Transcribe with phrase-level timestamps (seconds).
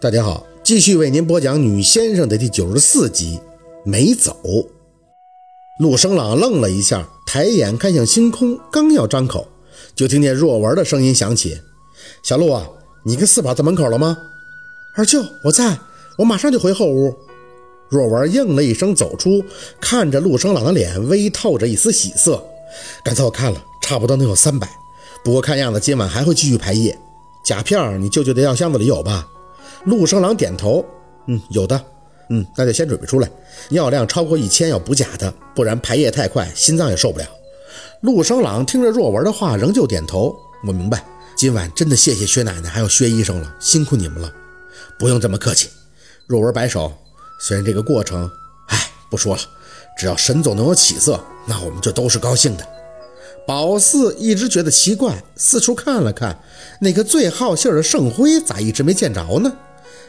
[0.00, 3.40] 大家好，继续为您播讲《女先生》的第九十四集。
[3.84, 4.36] 没走，
[5.80, 9.48] 陆生朗愣了一下，抬眼看向星空，刚要张口，
[9.96, 11.60] 就听见若文的声音响起
[12.22, 12.68] ：“小陆啊，
[13.04, 14.16] 你跟四宝在门口了吗
[14.94, 15.76] ？”“二舅，我在，
[16.16, 17.12] 我马上就回后屋。”
[17.90, 19.42] 若文应了一声，走出，
[19.80, 22.40] 看着陆生朗的脸，微透着一丝喜色。
[23.04, 24.70] 刚才我看了，差不多能有三百，
[25.24, 26.96] 不过看样子今晚还会继续排夜。
[27.44, 29.26] 假票，你舅舅的药箱子里有吧？
[29.84, 30.84] 陆生朗点头，
[31.26, 31.80] 嗯，有的，
[32.30, 33.30] 嗯，那就先准备出来。
[33.70, 37.26] 药量超过一千要补钾的，不然排液太快，心脏也受不了。
[38.02, 40.36] 陆生朗听着若文的话，仍旧点头。
[40.66, 41.04] 我明白，
[41.36, 44.32] 今晚真的谢谢薛奶奶还有薛医生了，辛苦你们了。
[44.98, 45.68] 不用这么客气。
[46.26, 46.92] 若文摆手，
[47.40, 48.30] 虽然这个过程，
[48.66, 49.42] 哎，不说了。
[49.96, 52.66] 只要沈总能有起色，那我们就都是高兴的。
[53.46, 56.38] 宝四一直觉得奇怪，四处看了看，
[56.80, 59.52] 那个最好信的盛辉咋一直没见着呢？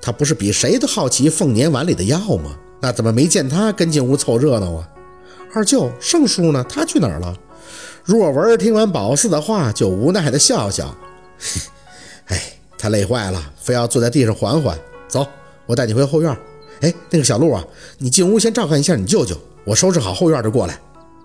[0.00, 2.56] 他不是比谁都好奇凤年碗里的药吗？
[2.80, 4.88] 那怎么没见他跟进屋凑热闹啊？
[5.54, 6.64] 二舅，盛叔呢？
[6.68, 7.34] 他去哪儿了？
[8.04, 10.94] 若文听完宝四的话，就无奈的笑笑，
[12.26, 12.42] 哎，
[12.76, 14.78] 他累坏了，非要坐在地上缓缓。
[15.08, 15.26] 走，
[15.64, 16.36] 我带你回后院。
[16.80, 17.64] 哎，那个小陆啊，
[17.96, 19.34] 你进屋先照看一下你舅舅，
[19.64, 20.78] 我收拾好后院就过来。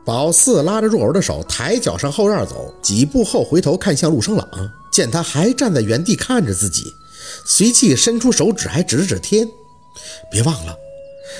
[0.05, 4.47] 宝四拉着若文的手，抬脚上后院走，几步后回头看向陆生朗，
[4.89, 6.93] 见他还站在原地看着自己。
[7.45, 9.47] 随即伸出手指，还指了指天，
[10.31, 10.75] 别忘了。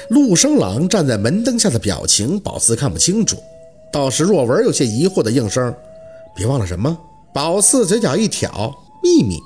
[0.09, 3.37] 陆生朗站在门灯下的表情，宝四看不清楚。
[3.91, 5.73] 倒是若文有些疑惑的应声
[6.35, 6.97] ：“别忘了什么？”
[7.33, 9.39] 宝四嘴角一挑：“秘密。”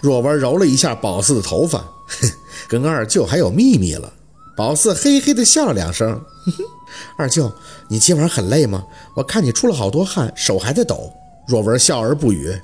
[0.00, 2.30] 若文揉了一下宝四的头发，哼，
[2.68, 4.12] 跟二舅还有秘密了。
[4.56, 6.12] 宝四嘿嘿的笑了两声
[6.46, 6.52] ：“哼，
[7.16, 7.52] 二舅，
[7.88, 8.84] 你今晚很累吗？
[9.14, 11.12] 我看你出了好多汗，手还在抖。”
[11.46, 12.54] 若文笑而不语：“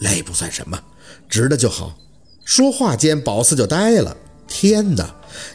[0.00, 0.80] 累不算什么，
[1.28, 1.92] 直的就好。”
[2.54, 4.14] 说话间，宝四就呆了。
[4.46, 5.08] 天哪，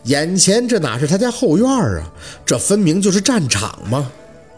[0.06, 2.12] 眼前这哪是他家后院啊？
[2.44, 4.12] 这分明就是战场吗？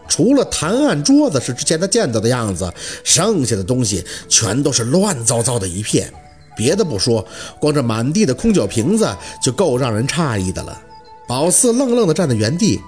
[0.08, 2.72] 除了谈案桌子是之前他见到的样子，
[3.04, 6.10] 剩下的东西全都是乱糟糟的一片。
[6.56, 7.22] 别的不说，
[7.60, 10.80] 光这满地的空酒瓶子就够让人诧异的了。
[11.28, 12.80] 宝四愣愣地站在原地。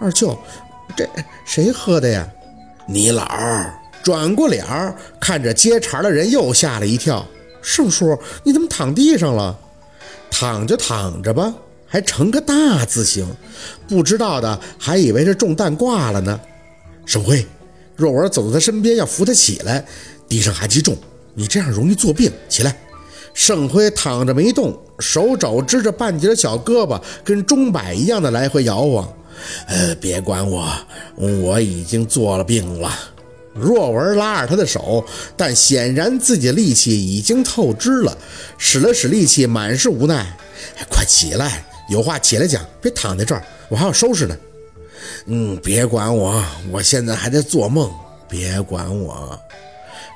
[0.00, 0.36] 二舅，
[0.96, 1.08] 这
[1.44, 2.28] 谁喝的呀？
[2.88, 3.78] 你老儿。
[4.02, 7.24] 转过脸儿看着接茬的人，又吓了一跳。
[7.62, 9.56] 盛叔，你怎么躺地上了？
[10.30, 11.54] 躺就躺着吧，
[11.86, 13.26] 还成个大字形，
[13.86, 16.40] 不知道的还以为是中弹挂了呢。
[17.06, 17.46] 盛辉，
[17.96, 19.84] 若文走到他身边要扶他起来，
[20.28, 20.96] 地上还极重，
[21.34, 22.30] 你这样容易坐病。
[22.48, 22.76] 起来。
[23.34, 29.10] 盛辉躺着没动，手肘支着半截小胳膊，跟钟摆一样的来回摇晃。
[29.66, 30.70] 呃，别管我，
[31.16, 32.90] 我已经做了病了。
[33.54, 35.04] 若文拉着他的手，
[35.36, 38.16] 但显然自己的力气已经透支了，
[38.58, 40.36] 使了使力气，满是无奈。
[40.88, 44.36] 快起来，有话起来讲，别躺在这儿，我还要收拾呢。
[45.26, 47.90] 嗯，别管我，我现在还在做梦。
[48.28, 49.38] 别管我。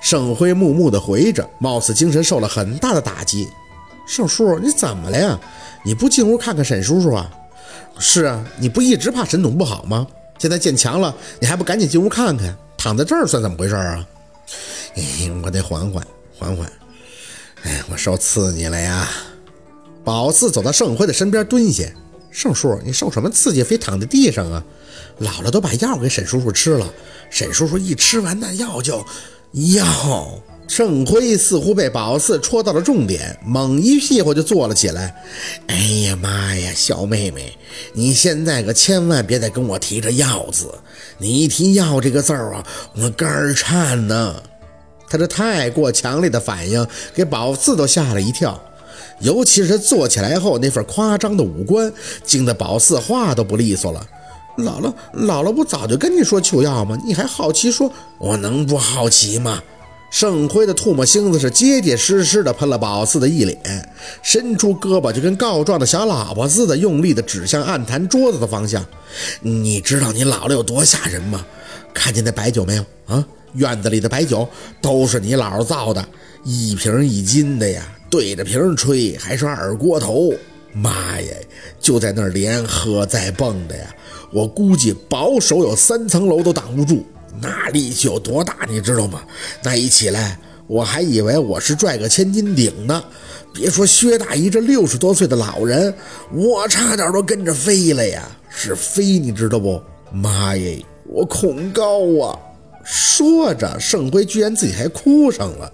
[0.02, 3.46] 盛辉木木地回着，貌似精神受了很大的打击。
[4.06, 5.38] 盛叔，你怎么了呀？
[5.84, 7.30] 你不进屋看看沈叔叔啊？
[7.98, 10.06] 是啊，你不一直怕沈总不好吗？
[10.38, 12.56] 现在见强了，你还不赶紧进屋看看？
[12.76, 14.06] 躺在这儿算怎么回事啊？
[14.94, 16.06] 哎，我得缓缓
[16.38, 16.70] 缓缓。
[17.62, 19.08] 哎，我受刺激了呀！
[20.04, 21.84] 宝四走到盛辉的身边蹲下。
[22.30, 24.62] 盛叔，你受什么刺激，非躺在地上啊？
[25.20, 26.92] 姥姥都把药给沈叔叔吃了，
[27.30, 29.04] 沈叔叔一吃完那药就
[29.52, 30.38] 药。
[30.68, 35.14] 盛辉似乎被宝四戳到了重点，猛一屁股就坐了起来。
[35.68, 37.56] 哎呀妈呀，小妹妹，
[37.94, 40.66] 你现在可千万别再跟我提这药字，
[41.18, 42.66] 你一提药这个字儿啊，
[42.96, 44.42] 我肝儿颤呢。
[45.08, 46.84] 他这太过强烈的反应，
[47.14, 48.60] 给宝四都吓了一跳，
[49.20, 51.92] 尤其是他坐起来后那份夸张的五官，
[52.24, 54.04] 惊得宝四话都不利索了。
[54.58, 56.98] 姥姥，姥姥不早就跟你说求药吗？
[57.04, 59.62] 你还好奇说，我能不好奇吗？
[60.10, 68.84] 盛辉的唾沫星子是结结实实的喷了宝四的一脸，伸出胳膊就跟告状的小喇叭似的，用力的指向案坛桌子的方向。
[69.40, 71.44] 你知道你姥姥有多吓人吗？
[71.92, 72.84] 看见那白酒没有？
[73.06, 74.48] 啊，院子里的白酒
[74.80, 76.06] 都是你姥姥造的，
[76.44, 80.32] 一瓶一斤的呀，对着瓶吹，还是二锅头。
[80.72, 81.34] 妈呀，
[81.80, 83.94] 就在那儿连喝再蹦的呀，
[84.30, 87.04] 我估计保守有三层楼都挡不住。
[87.40, 89.22] 那力气有多大，你知道吗？
[89.62, 93.02] 那一起来，我还以为我是拽个千斤顶呢。
[93.52, 95.94] 别说薛大姨这六十多岁的老人，
[96.32, 98.22] 我差点都跟着飞了呀！
[98.50, 99.80] 是飞，你知道不？
[100.12, 102.38] 妈耶，我恐高啊！
[102.84, 105.72] 说着，盛辉居然自己还哭上了。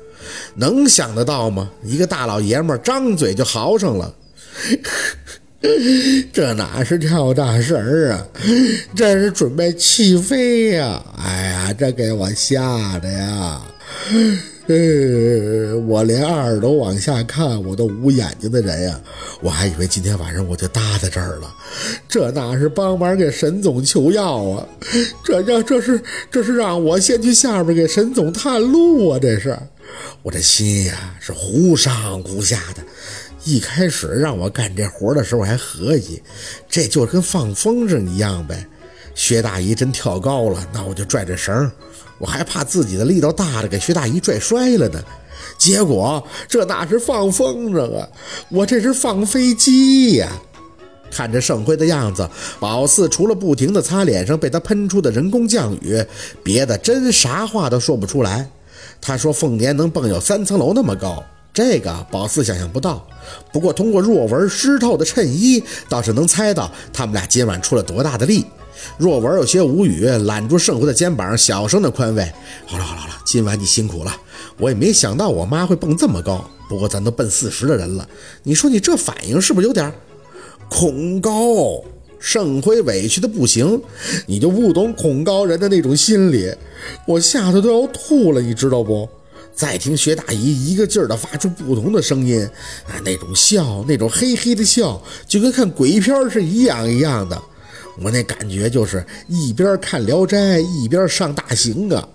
[0.54, 1.68] 能想得到吗？
[1.82, 4.14] 一个大老爷们张嘴就嚎上了。
[6.32, 8.26] 这哪是跳大神啊，
[8.96, 11.02] 这是准备起飞呀！
[11.18, 13.62] 哎呀，这给我吓的呀！
[14.66, 19.00] 呃，我连二楼往下看，我都捂眼睛的人呀，
[19.40, 21.54] 我还以为今天晚上我就搭在这儿了。
[22.08, 24.66] 这哪是帮忙给沈总求药啊？
[25.24, 26.00] 这这这是
[26.30, 29.18] 这是让我先去下边给沈总探路啊！
[29.20, 29.56] 这是，
[30.22, 32.82] 我这心呀是忽上忽下的。
[33.44, 36.22] 一开始让我干这活的时候还合计，
[36.68, 38.66] 这就跟放风筝一样呗。
[39.14, 41.70] 薛大姨真跳高了，那我就拽着绳，
[42.18, 45.02] 我还怕自己的力道大了给薛大姨拽摔了呢。
[45.58, 48.08] 结果这哪是放风筝啊，
[48.48, 50.30] 我这是放飞机呀！
[51.10, 52.26] 看着盛辉的样子，
[52.58, 56.02] 宝四除了不停地擦脸上被他喷出的人工降雨，
[56.42, 58.48] 别的真啥话都说不出来。
[59.00, 61.22] 他说凤年能蹦有三层楼那么高。
[61.54, 63.06] 这个宝四想象不到，
[63.52, 68.46] 不过通过若文湿透的衬衣，倒是能猜到他们俩今晚出了多大的力。
[68.96, 72.32] 若文有些无语，揽住盛辉的肩膀，小声的宽慰
[72.66, 74.16] ：“好了好了好了，今晚你辛苦了。
[74.58, 78.08] 我也没想到我妈会蹦这么高，不过咱都奔四十的人了，
[78.44, 79.92] 你说你这反应是不是有点
[80.70, 81.84] 恐高？”
[82.18, 83.82] 盛辉委屈的不行
[84.26, 86.50] ：“你就不懂恐高人的那种心理，
[87.06, 89.06] 我吓得都要吐了，你知道不？”
[89.54, 92.42] 再听薛大姨一个劲儿的发出不同的声音，
[92.86, 97.40] 啊，那种笑，那种嘿嘿的笑，就跟看鬼片是一样一样的。
[98.02, 102.08] 我那感觉就是一边看《聊斋》一边上大刑啊，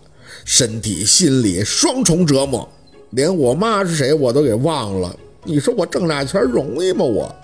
[0.44, 2.68] 身体心理双重折磨，
[3.12, 5.16] 连我妈是谁我都给忘了。
[5.44, 7.06] 你说我挣俩钱容易吗？
[7.06, 7.36] 我。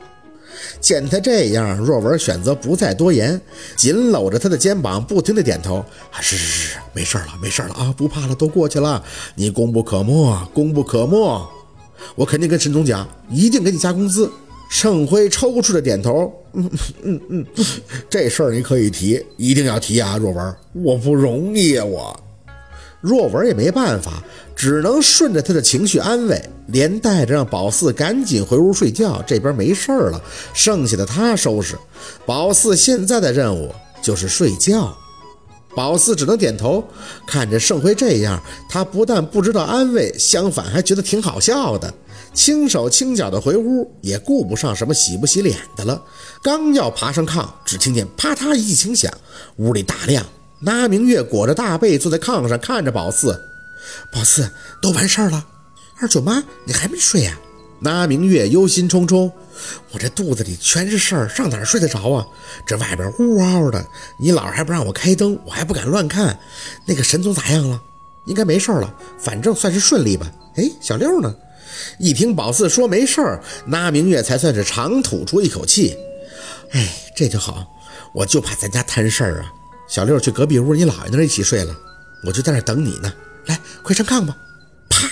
[0.80, 3.40] 见他这样，若文选择不再多言，
[3.76, 5.78] 紧搂着他的肩膀，不停地点头
[6.12, 9.04] ：“啊，是是是，没事了，没事了啊，不怕了，都过去了。
[9.36, 11.50] 你功不可没，功不可没。
[12.16, 14.32] 我肯定跟沈总讲，一定给你加工资。”
[14.70, 16.68] 盛辉抽搐着点头：“嗯
[17.04, 17.46] 嗯嗯，
[18.10, 22.20] 这事儿你可以提，一定要提啊，若文，我不容易啊，我。”
[23.04, 24.24] 若文也没办法，
[24.56, 29.22] 只能顺着他的情绪安慰，连带着让宝四赶紧回屋睡觉。
[29.28, 30.22] 这边没事了，
[30.54, 31.78] 剩下的他收拾。
[32.26, 34.98] 宝四现在的任务就是睡觉。
[35.76, 36.82] 宝四只能点头。
[37.28, 41.94] 看着盛辉这样，他不但不知道安慰，相反还觉得挺好笑的。
[42.34, 46.02] 轻手轻脚的回屋，也顾不上什么洗不洗脸的了。
[46.42, 49.12] 刚要爬上炕，只听见啪嗒一轻响，
[49.58, 50.26] 屋里大亮。
[50.66, 53.40] 那明月裹着大被坐在炕上，看着宝四。
[54.12, 54.50] 宝四，
[54.82, 55.46] 都完事儿了。
[56.00, 57.38] 二舅妈，你还没睡呀？
[57.80, 59.30] 那明月忧心忡忡。
[59.92, 62.26] 我这肚子里全是事儿，上哪儿睡得着啊？
[62.66, 63.86] 这外边呜嗷的，
[64.18, 66.40] 你姥还不让我开灯，我还不敢乱看。
[66.86, 67.82] 那个沈总咋样了？
[68.26, 70.32] 应该没事儿了，反正算是顺利吧。
[70.56, 71.36] 哎，小六呢？
[72.00, 75.98] 一听宝四说没事儿，那明月才算是长吐出一口气。
[76.72, 77.68] 哎，这就好，
[78.14, 79.54] 我就怕咱家摊事儿啊。
[79.88, 81.76] 小六去隔壁屋你姥爷那儿一起睡了，
[82.26, 83.14] 我就在那等你呢。
[83.46, 84.36] 来，快上炕吧！
[84.90, 85.10] 啪，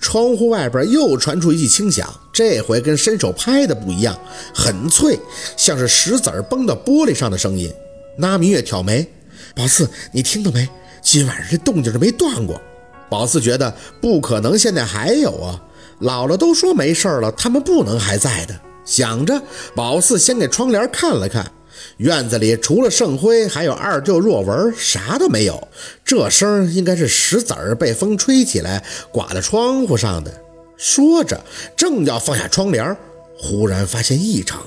[0.00, 4.18] 窗户外边又传出一记轻响，这回跟伸手拍的不一样，
[4.54, 5.18] 很脆，
[5.56, 7.72] 像是石子儿崩到玻璃上的声音。
[8.18, 9.08] 那明月挑眉
[9.54, 10.68] ：“宝四，你听到没？
[11.00, 12.60] 今晚上这动静都没断过。”
[13.08, 15.62] 宝四觉得不可能，现在还有啊！
[16.00, 18.60] 姥姥都说没事了，他们不能还在的。
[18.84, 19.40] 想着，
[19.74, 21.50] 宝四先给窗帘看了看。
[21.98, 25.68] 院子里除了盛辉，还有二舅若文，啥都没有。
[26.04, 30.42] 这声应该是石子儿被风吹起来，刮在窗户上的。
[30.76, 31.44] 说着，
[31.76, 32.96] 正要放下窗帘，
[33.36, 34.64] 忽然发现异常，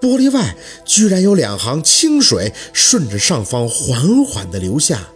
[0.00, 5.08] 玻璃外居然有两行清水顺着上方缓缓地流下。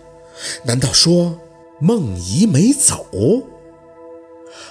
[0.65, 1.39] 难道说
[1.81, 3.07] 梦怡没走？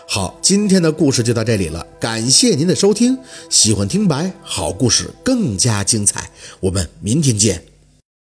[0.07, 3.17] 好，今天的故事就到这里了，感谢您的收听。
[3.49, 7.74] 喜欢听白好故事更加精彩，我们明天见。